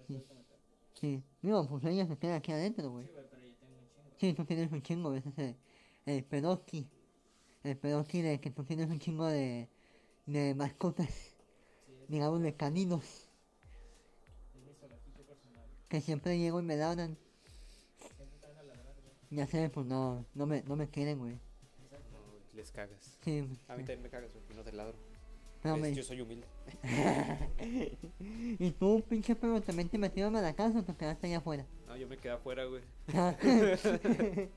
meter. 0.08 0.46
sí. 0.94 1.22
Digo, 1.42 1.66
pues 1.68 1.84
ella 1.84 2.06
se 2.06 2.18
queda 2.18 2.36
aquí 2.36 2.52
adentro, 2.52 2.90
güey. 2.90 3.06
Sí, 3.06 3.12
güey, 3.12 3.26
pero 3.30 3.42
yo 3.46 3.54
tengo 3.54 3.72
un 3.78 3.88
chingo. 3.88 4.14
Sí, 4.18 4.32
tú 4.34 4.44
tienes 4.44 4.72
un 4.72 4.82
chingo, 4.82 5.14
ese 5.14 5.28
es 5.36 5.56
el, 6.06 6.24
pedoski. 6.24 6.88
El 7.62 7.76
pedoski 7.76 8.22
de 8.22 8.40
que 8.40 8.50
tú 8.50 8.64
tienes 8.64 8.90
un 8.90 8.98
chingo 8.98 9.26
de, 9.26 9.68
de 10.26 10.54
mascotas, 10.54 11.08
Sí, 11.86 11.94
digamos 12.08 12.42
de 12.42 12.54
caninos, 12.54 13.30
que 15.88 16.00
siempre 16.00 16.38
llego 16.38 16.60
y 16.60 16.62
me 16.62 16.76
ladran. 16.76 17.18
Siempre 17.98 18.26
están 18.36 18.56
a 18.56 18.62
ladrar, 18.62 18.94
güey. 19.02 19.14
Ya 19.30 19.46
sé, 19.46 19.70
pues 19.70 19.86
no, 19.86 20.24
no 20.34 20.46
me, 20.46 20.62
no 20.62 20.76
me 20.76 20.88
quieren, 20.88 21.18
güey. 21.18 21.34
No, 21.34 21.38
les 22.54 22.70
cagas. 22.72 23.16
Sí, 23.24 23.38
A 23.68 23.76
mí 23.76 23.84
también 23.84 24.02
me 24.02 24.08
cagas, 24.10 24.32
güey, 24.32 24.44
y 24.50 24.54
no 24.54 24.62
te 24.62 24.72
ladro. 24.72 24.96
No, 25.62 25.74
¿Ves? 25.74 25.82
me- 25.82 25.94
Yo 25.94 26.02
soy 26.02 26.20
humilde. 26.20 26.46
y 28.58 28.70
tú, 28.72 29.04
pinche 29.08 29.34
perro, 29.36 29.60
también 29.60 29.88
te 29.88 29.98
metieron 29.98 30.34
a 30.36 30.40
la 30.42 30.54
casa 30.54 30.78
o 30.78 30.82
te 30.82 30.94
quedaste 30.94 31.26
allá 31.26 31.38
afuera. 31.38 31.66
No, 31.86 31.96
yo 31.96 32.08
me 32.08 32.16
quedé 32.16 32.32
afuera, 32.32 32.64
güey. 32.64 32.82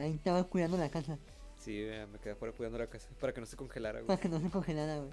Ahí 0.00 0.14
estabas 0.14 0.46
cuidando 0.46 0.76
la 0.76 0.88
casa, 0.90 1.18
Sí, 1.58 1.86
me 2.10 2.18
quedé 2.18 2.32
afuera 2.32 2.52
cuidando 2.56 2.78
la 2.78 2.86
casa 2.88 3.08
para 3.20 3.32
que 3.32 3.40
no 3.40 3.46
se 3.46 3.56
congelara, 3.56 4.00
güey. 4.00 4.06
para 4.08 4.20
que 4.20 4.28
no 4.28 4.40
se 4.40 4.48
congelara, 4.50 4.98
güey. 4.98 5.10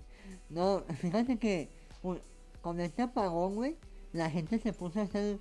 No, 0.50 0.84
fíjate 1.00 1.38
que 1.38 1.70
con 2.62 2.80
este 2.80 3.02
apagón, 3.04 3.56
güey, 3.56 3.76
la 4.14 4.30
gente 4.32 4.58
se 4.60 4.74
puso 4.74 5.00
a 5.00 5.04
hacer 5.04 5.38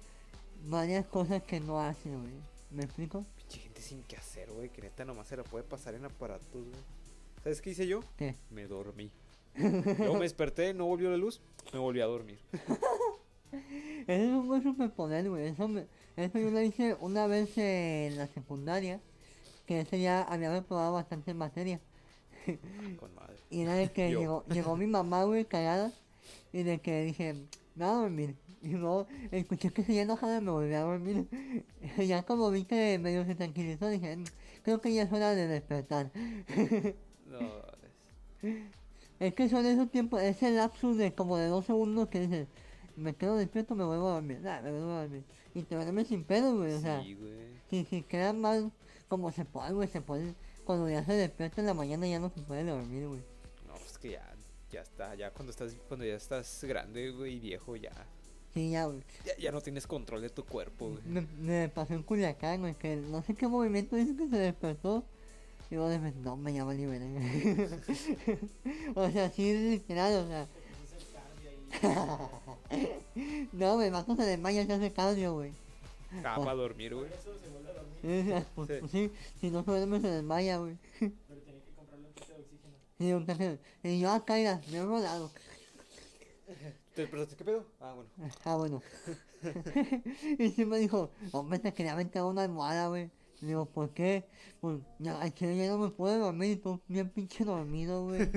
varias 0.64 1.06
cosas 1.06 1.42
que 1.42 1.60
no 1.60 1.80
hace, 1.80 2.10
güey. 2.10 2.32
¿Me 2.70 2.84
explico? 2.84 3.24
Pinche 3.36 3.60
gente 3.60 3.80
sin 3.80 4.02
qué 4.02 4.16
hacer, 4.16 4.50
güey, 4.52 4.68
que 4.70 4.82
neta 4.82 5.04
nomás 5.04 5.26
se 5.28 5.36
la 5.36 5.44
puede 5.44 5.64
pasar 5.64 5.94
en 5.94 6.04
aparatos, 6.04 6.50
güey. 6.52 6.82
¿Sabes 7.42 7.62
qué 7.62 7.70
hice 7.70 7.86
yo? 7.86 8.00
¿Qué? 8.16 8.34
Me 8.50 8.66
dormí. 8.66 9.10
Luego 9.56 10.14
me 10.14 10.20
desperté, 10.24 10.74
no 10.74 10.86
volvió 10.86 11.10
la 11.10 11.16
luz, 11.16 11.40
me 11.72 11.78
volví 11.78 12.00
a 12.00 12.06
dormir. 12.06 12.38
Ese 14.06 14.24
es 14.26 14.30
un 14.32 14.46
buen 14.46 14.62
superpoder, 14.62 15.28
güey. 15.28 15.48
Eso, 15.48 15.66
me- 15.68 15.86
eso 16.16 16.38
yo 16.38 16.50
lo 16.50 16.60
hice 16.60 16.94
una 17.00 17.26
vez 17.26 17.56
en 17.56 18.16
la 18.18 18.26
secundaria, 18.26 19.00
que 19.66 19.80
ese 19.80 20.00
ya 20.00 20.22
había 20.22 20.50
reprobado 20.52 20.92
bastante 20.92 21.32
materia. 21.34 21.80
Con 22.98 23.14
madre. 23.14 23.36
Y 23.50 23.62
era 23.62 23.74
de 23.74 23.90
que 23.92 24.10
Yo. 24.10 24.20
llegó, 24.20 24.44
llegó 24.46 24.76
mi 24.76 24.86
mamá, 24.86 25.24
güey, 25.24 25.44
cagada, 25.44 25.92
y 26.52 26.62
de 26.62 26.78
que 26.80 27.02
dije, 27.04 27.34
me 27.74 27.84
voy 27.84 27.94
a 27.94 27.98
dormir. 27.98 28.36
Y 28.62 28.70
luego 28.70 29.06
escuché 29.30 29.70
que 29.70 29.84
seguía 29.84 30.02
enojada 30.02 30.38
y 30.38 30.40
me 30.40 30.50
volví 30.50 30.74
a 30.74 30.80
dormir. 30.80 31.26
Ya 31.98 32.22
como 32.24 32.50
vi 32.50 32.64
que 32.64 32.98
medio 32.98 33.24
se 33.24 33.34
tranquilizó, 33.34 33.88
dije, 33.88 34.16
"Mm, 34.16 34.24
creo 34.62 34.80
que 34.80 34.92
ya 34.92 35.02
es 35.02 35.12
hora 35.12 35.34
de 35.34 35.46
despertar. 35.46 36.10
No, 37.26 37.38
es- 38.42 38.56
Es 39.20 39.34
que 39.34 39.48
son 39.48 39.66
esos 39.66 39.90
tiempos, 39.90 40.22
ese 40.22 40.50
lapsus 40.52 40.96
de 40.96 41.12
como 41.12 41.36
de 41.36 41.46
dos 41.48 41.66
segundos 41.66 42.08
que 42.08 42.20
dices, 42.20 42.46
me 42.96 43.14
quedo 43.16 43.36
despierto, 43.36 43.74
me 43.74 43.84
vuelvo 43.84 44.08
a 44.10 44.12
dormir, 44.14 44.38
nah, 44.40 44.60
me 44.62 44.70
vuelvo 44.70 44.92
a 44.92 45.00
dormir. 45.02 45.24
Y 45.54 45.62
te 45.62 45.74
duermes 45.74 46.06
sin 46.06 46.22
pedo, 46.24 46.56
güey, 46.56 46.72
o 46.74 46.80
sea, 46.80 47.02
sí, 47.02 47.14
güey. 47.14 47.34
si, 47.68 47.84
si 47.84 48.02
queda 48.02 48.32
mal, 48.32 48.70
como 49.08 49.32
se 49.32 49.44
puede, 49.44 49.72
güey, 49.72 49.88
se 49.88 50.00
puede, 50.00 50.34
cuando 50.64 50.88
ya 50.88 51.04
se 51.04 51.14
despierta 51.14 51.60
en 51.60 51.66
la 51.66 51.74
mañana 51.74 52.06
ya 52.06 52.20
no 52.20 52.30
se 52.30 52.40
puede 52.42 52.62
dormir, 52.64 53.08
güey. 53.08 53.20
No, 53.66 53.74
pues 53.74 53.98
que 53.98 54.12
ya, 54.12 54.34
ya 54.70 54.82
está, 54.82 55.14
ya 55.16 55.32
cuando 55.32 55.50
estás, 55.50 55.74
cuando 55.88 56.06
ya 56.06 56.14
estás 56.14 56.62
grande, 56.62 57.10
güey, 57.10 57.34
y 57.34 57.40
viejo, 57.40 57.74
ya, 57.74 58.06
Ya, 58.58 58.86
güey. 58.86 59.00
ya, 59.24 59.36
ya 59.38 59.52
no 59.52 59.60
tienes 59.60 59.86
control 59.86 60.20
de 60.20 60.30
tu 60.30 60.44
cuerpo, 60.44 60.90
güey. 60.90 61.02
Me, 61.04 61.20
me 61.38 61.68
pasó 61.68 61.94
en 61.94 62.02
Culiacán, 62.02 62.60
güey, 62.60 62.74
que 62.74 62.96
no 62.96 63.22
sé 63.22 63.34
qué 63.34 63.46
movimiento 63.46 63.94
dice 63.94 64.16
que 64.16 64.28
se 64.28 64.36
despertó. 64.36 65.04
Y 65.70 65.76
vos 65.76 65.90
de 65.90 65.98
no, 65.98 66.36
me 66.36 66.52
llama 66.52 66.72
libre. 66.72 66.98
o 68.94 69.10
sea, 69.10 69.30
sí, 69.30 69.52
literal, 69.52 70.24
o 70.24 70.26
sea. 70.26 70.48
No, 73.52 73.74
güey, 73.74 73.90
Marco 73.90 74.16
se 74.16 74.22
desmaya, 74.22 74.64
se 74.64 74.72
hace 74.72 74.92
cardio, 74.92 75.34
güey. 75.34 75.52
Ah, 76.24 76.36
para 76.38 76.54
dormir, 76.54 76.94
güey. 76.94 77.10
eso 77.12 77.36
se 77.42 77.48
vuelve 77.50 77.70
a 77.70 77.74
dormir. 77.74 77.98
Sí. 78.00 78.46
pues 78.54 78.90
sí, 78.90 79.12
si 79.40 79.50
no 79.50 79.62
se 79.64 79.70
duerme 79.70 80.00
se 80.00 80.08
desmaya, 80.08 80.56
güey. 80.58 80.78
Pero 80.98 81.12
tiene 81.42 81.60
que 81.60 81.72
comprarle 81.74 82.06
un 82.06 82.14
kit 82.14 82.28
de 82.28 83.14
oxígeno. 83.14 83.58
Y, 83.82 84.00
yo 84.00 84.10
acá, 84.10 84.36
mira, 84.36 84.60
me 84.70 84.78
he 84.78 84.82
rodado. 84.84 85.30
¿Te 86.98 87.02
despertaste 87.02 87.36
qué 87.36 87.44
pedo? 87.44 87.64
Ah, 87.78 87.94
bueno. 87.94 88.10
Ah, 88.44 88.56
bueno. 88.56 88.82
y 90.40 90.50
sí 90.50 90.64
me 90.64 90.80
dijo, 90.80 91.12
hombre, 91.30 91.60
te 91.60 91.72
quería 91.72 91.92
aventar 91.92 92.24
una 92.24 92.42
almohada, 92.42 92.88
güey. 92.88 93.12
Le 93.40 93.46
digo, 93.46 93.66
¿por 93.66 93.90
qué? 93.90 94.24
Pues, 94.60 94.80
ya, 94.98 95.12
no 95.14 95.78
me 95.78 95.90
puedo 95.90 96.18
dormir 96.18 96.50
y 96.50 96.56
tú 96.56 96.80
bien 96.88 97.08
pinche 97.10 97.44
dormido, 97.44 98.02
güey. 98.02 98.28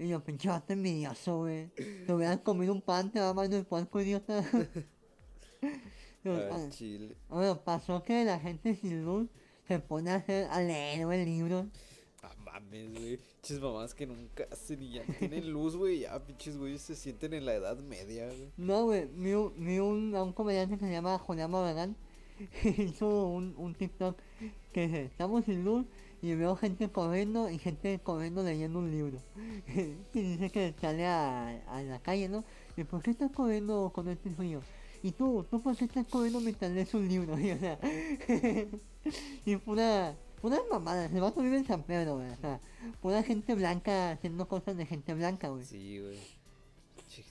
y 0.00 0.08
yo, 0.08 0.18
pinche 0.24 0.48
vato 0.48 0.72
envidioso, 0.72 1.38
güey. 1.38 1.68
Te 1.68 2.12
hubieras 2.12 2.40
comido 2.40 2.72
un 2.72 2.82
pan, 2.82 3.12
te 3.12 3.20
va 3.20 3.32
más 3.34 3.48
del 3.48 3.64
puerco, 3.64 4.00
idiota. 4.00 4.42
Digo, 6.24 6.38
Ah, 6.38 6.48
ah, 6.50 6.70
chile. 6.70 7.16
bueno, 7.28 7.62
pasó 7.62 8.02
que 8.02 8.24
la 8.24 8.40
gente 8.40 8.74
sin 8.74 9.04
luz 9.04 9.28
se 9.68 9.78
pone 9.78 10.10
a 10.10 10.16
hacer, 10.16 10.48
a 10.50 10.60
leer, 10.60 11.06
güey, 11.06 11.24
libros. 11.24 11.66
Mames, 12.52 12.92
güey. 12.92 13.16
Pinches 13.16 13.60
mamás 13.60 13.94
que 13.94 14.06
nunca 14.06 14.46
hacen 14.50 14.82
y 14.82 14.92
ya 14.92 15.02
tienen 15.18 15.52
luz, 15.52 15.76
güey. 15.76 16.00
Ya, 16.00 16.18
pinches 16.24 16.56
güeyes 16.56 16.82
se 16.82 16.94
sienten 16.96 17.34
en 17.34 17.46
la 17.46 17.54
edad 17.54 17.78
media, 17.78 18.26
güey. 18.26 18.50
No, 18.56 18.84
güey, 18.84 19.06
vi, 19.14 19.32
un- 19.34 19.52
vi 19.56 19.78
un, 19.78 20.14
a 20.14 20.22
un 20.22 20.32
comediante 20.32 20.78
que 20.78 20.84
se 20.86 20.92
llama 20.92 21.18
Julián 21.18 21.52
Barragán. 21.52 21.96
hizo 22.78 23.26
un, 23.26 23.54
un 23.58 23.74
TikTok 23.74 24.16
que 24.72 24.86
dice, 24.86 25.04
estamos 25.04 25.44
sin 25.44 25.64
luz 25.64 25.84
y 26.22 26.34
veo 26.34 26.56
gente 26.56 26.88
corriendo 26.90 27.50
y 27.50 27.58
gente 27.58 27.98
corriendo 28.02 28.42
leyendo 28.42 28.78
un 28.78 28.90
libro. 28.90 29.18
y 30.14 30.20
dice 30.20 30.50
que 30.50 30.74
sale 30.80 31.06
a, 31.06 31.82
la 31.86 31.98
calle, 32.00 32.28
¿no? 32.28 32.44
Y 32.76 32.84
¿por 32.84 33.02
qué 33.02 33.10
estás 33.10 33.30
corriendo 33.30 33.90
con 33.94 34.08
este 34.08 34.30
frío? 34.30 34.62
Y 35.02 35.12
tú, 35.12 35.46
¿tú 35.50 35.60
por 35.62 35.76
qué 35.76 35.84
estás 35.86 36.06
corriendo 36.06 36.40
mientras 36.40 36.70
lees 36.72 36.92
un 36.94 37.08
libro? 37.08 37.36
Y, 37.40 37.50
o 37.52 37.58
sea, 37.58 37.78
y 39.46 39.56
pura, 39.56 40.14
pura 40.40 40.58
mamada. 40.70 41.06
El 41.06 41.20
vato 41.20 41.40
vive 41.40 41.58
en 41.58 41.66
San 41.66 41.82
Pedro, 41.82 42.16
güey. 42.16 42.30
O 42.30 42.36
sea, 42.36 42.60
pura 43.00 43.22
gente 43.22 43.54
blanca 43.54 44.12
haciendo 44.12 44.48
cosas 44.48 44.76
de 44.76 44.86
gente 44.86 45.14
blanca, 45.14 45.48
güey. 45.48 45.64
Sí, 45.64 46.00
güey. 46.00 46.18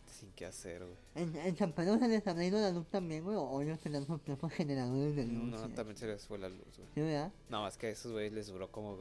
Sin 0.07 0.31
qué 0.31 0.45
hacer, 0.45 0.83
güey. 0.83 0.97
En, 1.15 1.35
en 1.35 1.55
San 1.55 1.71
Pedro 1.71 1.97
se 1.97 2.07
les 2.09 2.27
habrá 2.27 2.43
ido 2.43 2.59
la 2.59 2.71
luz 2.71 2.87
también, 2.87 3.23
güey, 3.23 3.37
o 3.39 3.61
ellos 3.61 3.79
tendrán 3.79 4.05
sus 4.05 4.19
propios 4.19 4.51
generadores 4.51 5.15
de 5.15 5.25
luz. 5.25 5.49
No, 5.49 5.65
¿sí? 5.65 5.73
también 5.73 5.95
se 5.95 6.07
les 6.07 6.25
fue 6.27 6.37
la 6.37 6.49
luz, 6.49 6.67
güey. 6.75 6.87
¿Sí, 6.93 6.99
verdad? 7.01 7.31
No, 7.49 7.61
más 7.61 7.77
que 7.77 7.87
a 7.87 7.89
esos 7.89 8.11
güeyes 8.11 8.33
les 8.33 8.47
duró 8.47 8.69
como 8.69 8.97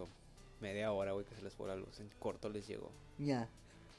media 0.61 0.93
hora, 0.93 1.12
güey, 1.12 1.27
que 1.27 1.35
se 1.35 1.43
les 1.43 1.53
fue 1.55 1.67
la 1.67 1.75
luz. 1.75 1.99
En 1.99 2.09
corto 2.21 2.49
les 2.49 2.69
llegó. 2.69 2.93
Ya. 3.19 3.49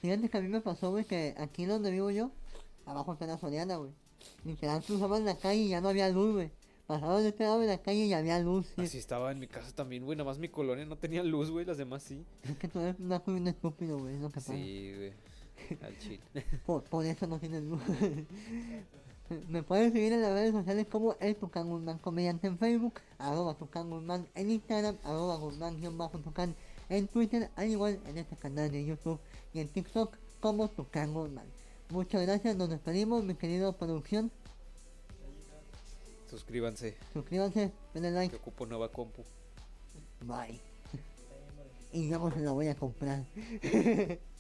Fíjate 0.02 0.30
que 0.30 0.38
a 0.38 0.42
mí 0.42 0.48
me 0.48 0.62
pasó, 0.62 0.92
güey, 0.92 1.04
que 1.04 1.36
aquí 1.38 1.66
donde 1.66 1.92
vivo 1.92 2.10
yo, 2.10 2.32
abajo 2.86 3.14
está 3.14 3.28
la 3.28 3.38
Soriana, 3.38 3.76
güey. 3.76 3.92
Literal 4.46 4.82
cruzaban 4.84 5.26
la 5.26 5.38
calle 5.38 5.62
y 5.62 5.70
ya 5.70 5.82
no 5.82 5.90
había 5.90 6.10
luz, 6.10 6.34
güey. 6.36 6.52
Pasaban 6.90 7.22
de 7.22 7.30
este 7.30 7.44
lado 7.44 7.60
de 7.60 7.68
la 7.68 7.78
calle 7.78 8.06
y 8.06 8.14
había 8.14 8.40
luz. 8.40 8.66
sí. 8.76 8.82
Así 8.82 8.98
estaba 8.98 9.32
en 9.32 9.38
mi 9.38 9.46
casa 9.46 9.72
también, 9.76 10.04
güey. 10.06 10.18
Nada 10.18 10.28
más 10.28 10.40
mi 10.40 10.50
colonia 10.50 10.86
no 10.86 10.98
tenía 10.98 11.22
luz, 11.22 11.52
güey. 11.52 11.64
Las 11.64 11.78
demás 11.78 12.02
sí. 12.02 12.26
Es 12.42 12.58
que 12.58 12.68
tú 12.68 12.80
eres 12.80 13.00
una 13.00 13.22
un 13.28 13.48
estúpido, 13.48 14.00
güey, 14.00 14.18
lo 14.18 14.30
que 14.30 14.34
pasa. 14.34 14.54
Sí, 14.54 14.92
güey. 14.96 15.14
Al 15.84 16.00
chile. 16.00 16.20
Por, 16.66 16.84
por 16.86 17.06
eso 17.06 17.28
no 17.28 17.38
tienes 17.38 17.62
luz. 17.62 17.80
Me 19.50 19.62
puedes 19.62 19.94
seguir 19.94 20.14
en 20.14 20.24
las 20.24 20.34
redes 20.34 20.52
sociales 20.52 20.88
como 20.90 21.16
el 21.20 21.36
Tucán 21.36 21.70
Guzmán 21.70 22.00
Comediante 22.00 22.48
en 22.48 22.58
Facebook, 22.58 22.96
arroba 23.20 23.54
Tucán 23.54 23.92
Guzmán 23.92 24.28
en 24.34 24.50
Instagram, 24.50 24.98
arroba 25.04 25.36
Guzmán 25.36 25.80
guion 25.80 25.96
bajo 25.96 26.18
Tucán 26.18 26.56
en 26.90 27.08
Twitter, 27.08 27.52
al 27.56 27.70
igual 27.70 28.00
en 28.08 28.18
este 28.18 28.36
canal 28.36 28.72
de 28.72 28.84
YouTube 28.84 29.20
y 29.54 29.60
en 29.60 29.68
TikTok 29.68 30.18
como 30.40 30.68
tu 30.70 30.88
Man. 30.96 31.46
Muchas 31.90 32.24
gracias, 32.24 32.56
nos 32.56 32.72
despedimos, 32.72 33.24
mi 33.24 33.36
querido 33.36 33.74
producción. 33.74 34.32
Suscríbanse. 36.30 36.96
Suscríbanse, 37.14 37.72
denle 37.94 38.12
like. 38.12 38.30
Que 38.30 38.42
ocupo 38.42 38.66
nueva 38.66 38.92
compu. 38.92 39.24
Bye. 40.22 40.62
y 41.92 42.10
ya 42.10 42.20
se 42.32 42.40
la 42.42 42.52
voy 42.52 42.68
a 42.68 42.76
comprar. 42.76 43.26